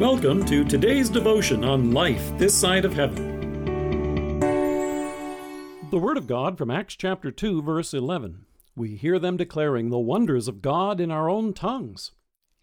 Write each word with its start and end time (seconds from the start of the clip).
Welcome 0.00 0.46
to 0.46 0.64
today's 0.64 1.10
devotion 1.10 1.62
on 1.62 1.90
life 1.90 2.32
this 2.38 2.58
side 2.58 2.86
of 2.86 2.94
heaven. 2.94 4.40
The 5.90 5.98
Word 5.98 6.16
of 6.16 6.26
God 6.26 6.56
from 6.56 6.70
Acts 6.70 6.96
chapter 6.96 7.30
2, 7.30 7.60
verse 7.60 7.92
11. 7.92 8.46
We 8.74 8.96
hear 8.96 9.18
them 9.18 9.36
declaring 9.36 9.90
the 9.90 9.98
wonders 9.98 10.48
of 10.48 10.62
God 10.62 11.02
in 11.02 11.10
our 11.10 11.28
own 11.28 11.52
tongues. 11.52 12.12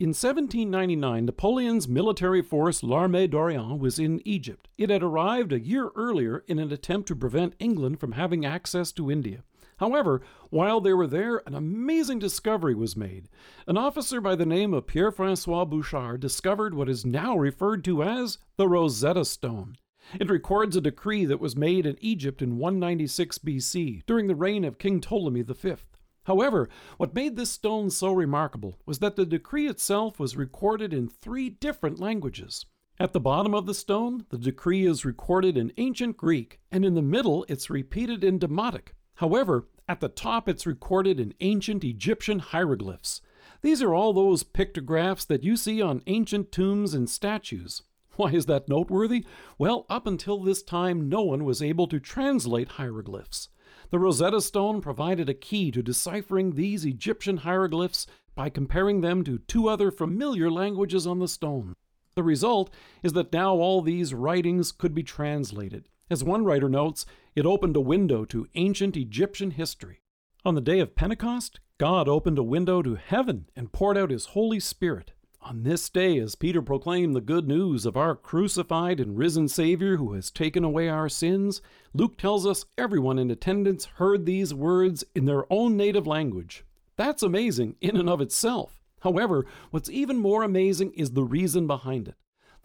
In 0.00 0.14
1799, 0.14 1.26
Napoleon's 1.26 1.86
military 1.86 2.40
force, 2.40 2.82
L'Armée 2.82 3.28
d'Orient, 3.28 3.78
was 3.78 3.98
in 3.98 4.26
Egypt. 4.26 4.68
It 4.78 4.88
had 4.88 5.02
arrived 5.02 5.52
a 5.52 5.60
year 5.60 5.90
earlier 5.94 6.42
in 6.48 6.58
an 6.58 6.72
attempt 6.72 7.06
to 7.08 7.14
prevent 7.14 7.54
England 7.58 8.00
from 8.00 8.12
having 8.12 8.46
access 8.46 8.92
to 8.92 9.10
India. 9.10 9.44
However, 9.78 10.22
while 10.50 10.80
they 10.80 10.94
were 10.94 11.06
there, 11.06 11.42
an 11.46 11.54
amazing 11.54 12.18
discovery 12.18 12.74
was 12.74 12.96
made. 12.96 13.28
An 13.66 13.76
officer 13.76 14.20
by 14.20 14.34
the 14.34 14.46
name 14.46 14.72
of 14.72 14.86
Pierre 14.86 15.10
Francois 15.10 15.66
Bouchard 15.66 16.20
discovered 16.20 16.74
what 16.74 16.88
is 16.88 17.04
now 17.04 17.36
referred 17.36 17.84
to 17.84 18.02
as 18.02 18.38
the 18.56 18.68
Rosetta 18.68 19.24
Stone. 19.24 19.76
It 20.18 20.30
records 20.30 20.76
a 20.76 20.80
decree 20.80 21.24
that 21.26 21.40
was 21.40 21.56
made 21.56 21.84
in 21.84 21.98
Egypt 22.00 22.40
in 22.40 22.58
196 22.58 23.38
BC 23.38 24.06
during 24.06 24.28
the 24.28 24.34
reign 24.34 24.64
of 24.64 24.78
King 24.78 25.00
Ptolemy 25.00 25.42
V. 25.42 25.74
However, 26.24 26.68
what 26.96 27.14
made 27.14 27.36
this 27.36 27.50
stone 27.50 27.90
so 27.90 28.12
remarkable 28.12 28.78
was 28.86 29.00
that 29.00 29.16
the 29.16 29.26
decree 29.26 29.68
itself 29.68 30.18
was 30.18 30.36
recorded 30.36 30.94
in 30.94 31.08
three 31.08 31.50
different 31.50 32.00
languages. 32.00 32.64
At 32.98 33.12
the 33.12 33.20
bottom 33.20 33.54
of 33.54 33.66
the 33.66 33.74
stone, 33.74 34.24
the 34.30 34.38
decree 34.38 34.86
is 34.86 35.04
recorded 35.04 35.56
in 35.58 35.72
ancient 35.76 36.16
Greek, 36.16 36.60
and 36.72 36.84
in 36.84 36.94
the 36.94 37.02
middle, 37.02 37.44
it's 37.48 37.68
repeated 37.68 38.24
in 38.24 38.38
Demotic, 38.38 38.94
However, 39.16 39.68
at 39.88 40.00
the 40.00 40.08
top 40.08 40.48
it's 40.48 40.66
recorded 40.66 41.20
in 41.20 41.34
ancient 41.40 41.84
Egyptian 41.84 42.38
hieroglyphs. 42.38 43.20
These 43.62 43.82
are 43.82 43.94
all 43.94 44.12
those 44.12 44.42
pictographs 44.42 45.24
that 45.24 45.42
you 45.42 45.56
see 45.56 45.80
on 45.80 46.02
ancient 46.06 46.52
tombs 46.52 46.94
and 46.94 47.08
statues. 47.08 47.82
Why 48.16 48.32
is 48.32 48.46
that 48.46 48.68
noteworthy? 48.68 49.24
Well, 49.58 49.86
up 49.88 50.06
until 50.06 50.42
this 50.42 50.62
time, 50.62 51.08
no 51.08 51.22
one 51.22 51.44
was 51.44 51.62
able 51.62 51.86
to 51.88 52.00
translate 52.00 52.72
hieroglyphs. 52.72 53.48
The 53.90 53.98
Rosetta 53.98 54.40
Stone 54.40 54.80
provided 54.80 55.28
a 55.28 55.34
key 55.34 55.70
to 55.70 55.82
deciphering 55.82 56.52
these 56.52 56.84
Egyptian 56.84 57.38
hieroglyphs 57.38 58.06
by 58.34 58.50
comparing 58.50 59.00
them 59.00 59.24
to 59.24 59.38
two 59.38 59.68
other 59.68 59.90
familiar 59.90 60.50
languages 60.50 61.06
on 61.06 61.20
the 61.20 61.28
stone. 61.28 61.74
The 62.14 62.22
result 62.22 62.70
is 63.02 63.12
that 63.12 63.32
now 63.32 63.54
all 63.54 63.82
these 63.82 64.14
writings 64.14 64.72
could 64.72 64.94
be 64.94 65.02
translated. 65.02 65.88
As 66.08 66.24
one 66.24 66.44
writer 66.44 66.68
notes, 66.68 67.04
it 67.36 67.44
opened 67.46 67.76
a 67.76 67.80
window 67.80 68.24
to 68.24 68.48
ancient 68.54 68.96
Egyptian 68.96 69.52
history. 69.52 70.00
On 70.44 70.54
the 70.54 70.60
day 70.60 70.80
of 70.80 70.96
Pentecost, 70.96 71.60
God 71.78 72.08
opened 72.08 72.38
a 72.38 72.42
window 72.42 72.80
to 72.80 72.94
heaven 72.94 73.50
and 73.54 73.72
poured 73.72 73.98
out 73.98 74.10
His 74.10 74.26
Holy 74.26 74.58
Spirit. 74.58 75.12
On 75.42 75.62
this 75.62 75.90
day, 75.90 76.18
as 76.18 76.34
Peter 76.34 76.62
proclaimed 76.62 77.14
the 77.14 77.20
good 77.20 77.46
news 77.46 77.84
of 77.84 77.96
our 77.96 78.16
crucified 78.16 78.98
and 78.98 79.18
risen 79.18 79.48
Savior 79.48 79.98
who 79.98 80.14
has 80.14 80.30
taken 80.30 80.64
away 80.64 80.88
our 80.88 81.10
sins, 81.10 81.60
Luke 81.92 82.16
tells 82.16 82.46
us 82.46 82.64
everyone 82.78 83.18
in 83.18 83.30
attendance 83.30 83.84
heard 83.84 84.24
these 84.24 84.54
words 84.54 85.04
in 85.14 85.26
their 85.26 85.44
own 85.52 85.76
native 85.76 86.06
language. 86.06 86.64
That's 86.96 87.22
amazing 87.22 87.76
in 87.82 87.96
and 87.96 88.08
of 88.08 88.22
itself. 88.22 88.80
However, 89.00 89.44
what's 89.70 89.90
even 89.90 90.16
more 90.16 90.42
amazing 90.42 90.92
is 90.94 91.10
the 91.10 91.22
reason 91.22 91.66
behind 91.66 92.08
it. 92.08 92.14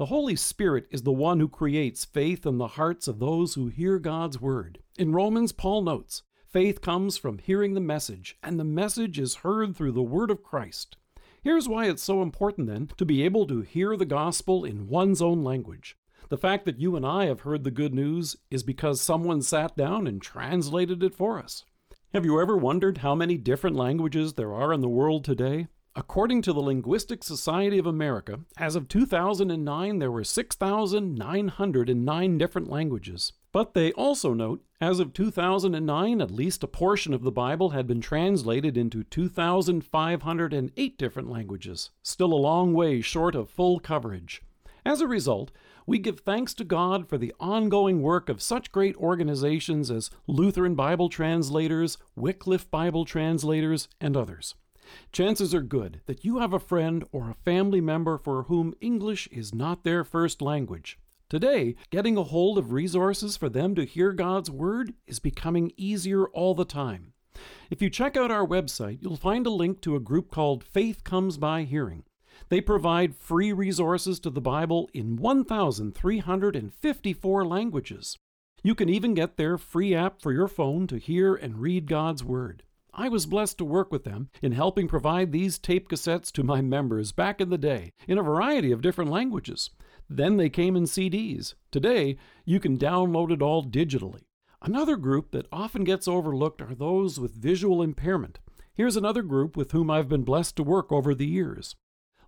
The 0.00 0.06
Holy 0.06 0.34
Spirit 0.34 0.86
is 0.90 1.02
the 1.02 1.12
one 1.12 1.40
who 1.40 1.46
creates 1.46 2.06
faith 2.06 2.46
in 2.46 2.56
the 2.56 2.68
hearts 2.68 3.06
of 3.06 3.18
those 3.18 3.52
who 3.52 3.68
hear 3.68 3.98
God's 3.98 4.40
word. 4.40 4.78
In 4.96 5.12
Romans, 5.12 5.52
Paul 5.52 5.82
notes, 5.82 6.22
faith 6.46 6.80
comes 6.80 7.18
from 7.18 7.36
hearing 7.36 7.74
the 7.74 7.82
message, 7.82 8.38
and 8.42 8.58
the 8.58 8.64
message 8.64 9.18
is 9.18 9.44
heard 9.44 9.76
through 9.76 9.92
the 9.92 10.00
word 10.00 10.30
of 10.30 10.42
Christ. 10.42 10.96
Here's 11.42 11.68
why 11.68 11.86
it's 11.86 12.02
so 12.02 12.22
important, 12.22 12.66
then, 12.66 12.88
to 12.96 13.04
be 13.04 13.22
able 13.24 13.46
to 13.48 13.60
hear 13.60 13.94
the 13.94 14.06
gospel 14.06 14.64
in 14.64 14.88
one's 14.88 15.20
own 15.20 15.44
language. 15.44 15.98
The 16.30 16.38
fact 16.38 16.64
that 16.64 16.80
you 16.80 16.96
and 16.96 17.04
I 17.04 17.26
have 17.26 17.40
heard 17.40 17.64
the 17.64 17.70
good 17.70 17.92
news 17.92 18.36
is 18.50 18.62
because 18.62 19.02
someone 19.02 19.42
sat 19.42 19.76
down 19.76 20.06
and 20.06 20.22
translated 20.22 21.02
it 21.02 21.14
for 21.14 21.38
us. 21.38 21.66
Have 22.14 22.24
you 22.24 22.40
ever 22.40 22.56
wondered 22.56 22.98
how 22.98 23.14
many 23.14 23.36
different 23.36 23.76
languages 23.76 24.32
there 24.32 24.54
are 24.54 24.72
in 24.72 24.80
the 24.80 24.88
world 24.88 25.26
today? 25.26 25.66
According 25.96 26.42
to 26.42 26.52
the 26.52 26.60
Linguistic 26.60 27.24
Society 27.24 27.76
of 27.76 27.86
America, 27.86 28.38
as 28.56 28.76
of 28.76 28.86
2009, 28.86 29.98
there 29.98 30.12
were 30.12 30.22
6,909 30.22 32.38
different 32.38 32.70
languages. 32.70 33.32
But 33.50 33.74
they 33.74 33.90
also 33.94 34.32
note, 34.32 34.62
as 34.80 35.00
of 35.00 35.12
2009, 35.12 36.20
at 36.20 36.30
least 36.30 36.62
a 36.62 36.68
portion 36.68 37.12
of 37.12 37.22
the 37.22 37.32
Bible 37.32 37.70
had 37.70 37.88
been 37.88 38.00
translated 38.00 38.76
into 38.76 39.02
2,508 39.02 40.96
different 40.96 41.28
languages, 41.28 41.90
still 42.04 42.32
a 42.32 42.34
long 42.34 42.72
way 42.72 43.00
short 43.00 43.34
of 43.34 43.50
full 43.50 43.80
coverage. 43.80 44.42
As 44.86 45.00
a 45.00 45.08
result, 45.08 45.50
we 45.86 45.98
give 45.98 46.20
thanks 46.20 46.54
to 46.54 46.62
God 46.62 47.08
for 47.08 47.18
the 47.18 47.34
ongoing 47.40 48.00
work 48.00 48.28
of 48.28 48.40
such 48.40 48.70
great 48.70 48.94
organizations 48.94 49.90
as 49.90 50.08
Lutheran 50.28 50.76
Bible 50.76 51.08
Translators, 51.08 51.98
Wycliffe 52.14 52.70
Bible 52.70 53.04
Translators, 53.04 53.88
and 54.00 54.16
others 54.16 54.54
chances 55.12 55.54
are 55.54 55.62
good 55.62 56.00
that 56.06 56.24
you 56.24 56.38
have 56.38 56.52
a 56.52 56.58
friend 56.58 57.04
or 57.12 57.30
a 57.30 57.44
family 57.44 57.80
member 57.80 58.18
for 58.18 58.44
whom 58.44 58.74
English 58.80 59.28
is 59.28 59.54
not 59.54 59.84
their 59.84 60.04
first 60.04 60.42
language. 60.42 60.98
Today, 61.28 61.76
getting 61.90 62.16
a 62.16 62.24
hold 62.24 62.58
of 62.58 62.72
resources 62.72 63.36
for 63.36 63.48
them 63.48 63.76
to 63.76 63.84
hear 63.84 64.12
God's 64.12 64.50
Word 64.50 64.94
is 65.06 65.20
becoming 65.20 65.72
easier 65.76 66.26
all 66.26 66.54
the 66.54 66.64
time. 66.64 67.12
If 67.70 67.80
you 67.80 67.88
check 67.88 68.16
out 68.16 68.32
our 68.32 68.46
website, 68.46 68.98
you'll 69.00 69.16
find 69.16 69.46
a 69.46 69.50
link 69.50 69.80
to 69.82 69.94
a 69.94 70.00
group 70.00 70.30
called 70.30 70.64
Faith 70.64 71.04
Comes 71.04 71.38
by 71.38 71.62
Hearing. 71.62 72.02
They 72.48 72.60
provide 72.60 73.14
free 73.14 73.52
resources 73.52 74.18
to 74.20 74.30
the 74.30 74.40
Bible 74.40 74.90
in 74.92 75.16
1,354 75.16 77.46
languages. 77.46 78.18
You 78.64 78.74
can 78.74 78.88
even 78.88 79.14
get 79.14 79.36
their 79.36 79.56
free 79.56 79.94
app 79.94 80.20
for 80.20 80.32
your 80.32 80.48
phone 80.48 80.88
to 80.88 80.98
hear 80.98 81.36
and 81.36 81.60
read 81.60 81.86
God's 81.86 82.24
Word. 82.24 82.64
I 82.92 83.08
was 83.08 83.26
blessed 83.26 83.58
to 83.58 83.64
work 83.64 83.92
with 83.92 84.04
them 84.04 84.30
in 84.42 84.52
helping 84.52 84.88
provide 84.88 85.32
these 85.32 85.58
tape 85.58 85.88
cassettes 85.88 86.32
to 86.32 86.42
my 86.42 86.60
members 86.60 87.12
back 87.12 87.40
in 87.40 87.50
the 87.50 87.58
day 87.58 87.92
in 88.08 88.18
a 88.18 88.22
variety 88.22 88.72
of 88.72 88.82
different 88.82 89.10
languages. 89.10 89.70
Then 90.08 90.36
they 90.36 90.48
came 90.48 90.76
in 90.76 90.84
CDs. 90.84 91.54
Today, 91.70 92.16
you 92.44 92.58
can 92.58 92.78
download 92.78 93.30
it 93.30 93.42
all 93.42 93.64
digitally. 93.64 94.22
Another 94.60 94.96
group 94.96 95.30
that 95.30 95.46
often 95.52 95.84
gets 95.84 96.08
overlooked 96.08 96.60
are 96.60 96.74
those 96.74 97.20
with 97.20 97.32
visual 97.32 97.80
impairment. 97.80 98.40
Here's 98.74 98.96
another 98.96 99.22
group 99.22 99.56
with 99.56 99.72
whom 99.72 99.90
I've 99.90 100.08
been 100.08 100.24
blessed 100.24 100.56
to 100.56 100.62
work 100.62 100.90
over 100.90 101.14
the 101.14 101.26
years. 101.26 101.76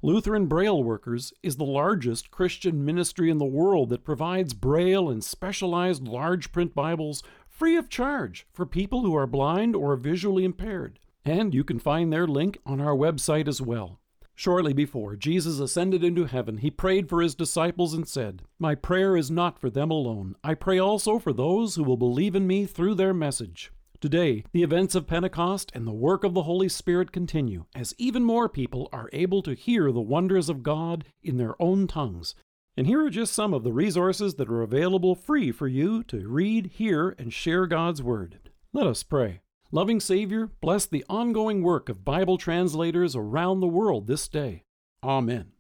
Lutheran 0.04 0.46
Braille 0.46 0.82
Workers 0.82 1.32
is 1.44 1.56
the 1.56 1.64
largest 1.64 2.32
Christian 2.32 2.84
ministry 2.84 3.30
in 3.30 3.38
the 3.38 3.44
world 3.44 3.90
that 3.90 4.02
provides 4.02 4.52
Braille 4.52 5.08
and 5.08 5.22
specialized 5.22 6.08
large 6.08 6.50
print 6.50 6.74
Bibles 6.74 7.22
free 7.62 7.76
of 7.76 7.88
charge 7.88 8.44
for 8.52 8.66
people 8.66 9.02
who 9.02 9.14
are 9.14 9.24
blind 9.24 9.76
or 9.76 9.94
visually 9.94 10.44
impaired. 10.44 10.98
And 11.24 11.54
you 11.54 11.62
can 11.62 11.78
find 11.78 12.12
their 12.12 12.26
link 12.26 12.58
on 12.66 12.80
our 12.80 12.92
website 12.92 13.46
as 13.46 13.62
well. 13.62 14.00
Shortly 14.34 14.72
before 14.72 15.14
Jesus 15.14 15.60
ascended 15.60 16.02
into 16.02 16.24
heaven, 16.24 16.58
he 16.58 16.72
prayed 16.72 17.08
for 17.08 17.22
his 17.22 17.36
disciples 17.36 17.94
and 17.94 18.08
said, 18.08 18.42
My 18.58 18.74
prayer 18.74 19.16
is 19.16 19.30
not 19.30 19.60
for 19.60 19.70
them 19.70 19.92
alone. 19.92 20.34
I 20.42 20.54
pray 20.54 20.80
also 20.80 21.20
for 21.20 21.32
those 21.32 21.76
who 21.76 21.84
will 21.84 21.96
believe 21.96 22.34
in 22.34 22.48
me 22.48 22.66
through 22.66 22.96
their 22.96 23.14
message. 23.14 23.70
Today, 24.00 24.42
the 24.50 24.64
events 24.64 24.96
of 24.96 25.06
Pentecost 25.06 25.70
and 25.72 25.86
the 25.86 25.92
work 25.92 26.24
of 26.24 26.34
the 26.34 26.42
Holy 26.42 26.68
Spirit 26.68 27.12
continue 27.12 27.66
as 27.76 27.94
even 27.96 28.24
more 28.24 28.48
people 28.48 28.88
are 28.92 29.08
able 29.12 29.40
to 29.42 29.54
hear 29.54 29.92
the 29.92 30.00
wonders 30.00 30.48
of 30.48 30.64
God 30.64 31.04
in 31.22 31.36
their 31.36 31.54
own 31.62 31.86
tongues 31.86 32.34
and 32.76 32.86
here 32.86 33.04
are 33.04 33.10
just 33.10 33.34
some 33.34 33.52
of 33.52 33.64
the 33.64 33.72
resources 33.72 34.36
that 34.36 34.48
are 34.48 34.62
available 34.62 35.14
free 35.14 35.52
for 35.52 35.68
you 35.68 36.02
to 36.04 36.26
read, 36.28 36.66
hear, 36.74 37.14
and 37.18 37.30
share 37.32 37.66
God's 37.66 38.02
Word. 38.02 38.38
Let 38.72 38.86
us 38.86 39.02
pray. 39.02 39.40
Loving 39.70 40.00
Savior, 40.00 40.50
bless 40.60 40.86
the 40.86 41.04
ongoing 41.08 41.62
work 41.62 41.88
of 41.88 42.04
Bible 42.04 42.36
translators 42.38 43.16
around 43.16 43.60
the 43.60 43.66
world 43.66 44.06
this 44.06 44.28
day. 44.28 44.64
Amen. 45.02 45.52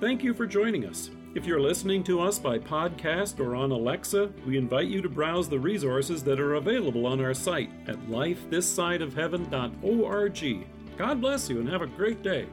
Thank 0.00 0.22
you 0.22 0.34
for 0.34 0.46
joining 0.46 0.84
us. 0.86 1.10
If 1.34 1.46
you're 1.46 1.60
listening 1.60 2.04
to 2.04 2.20
us 2.20 2.38
by 2.38 2.58
podcast 2.58 3.40
or 3.40 3.56
on 3.56 3.70
Alexa, 3.70 4.30
we 4.46 4.58
invite 4.58 4.88
you 4.88 5.00
to 5.00 5.08
browse 5.08 5.48
the 5.48 5.58
resources 5.58 6.22
that 6.24 6.38
are 6.38 6.56
available 6.56 7.06
on 7.06 7.22
our 7.22 7.32
site 7.32 7.70
at 7.86 7.96
lifethissideofheaven.org. 8.08 10.66
God 10.98 11.20
bless 11.20 11.48
you 11.48 11.60
and 11.60 11.68
have 11.68 11.82
a 11.82 11.86
great 11.86 12.22
day. 12.22 12.46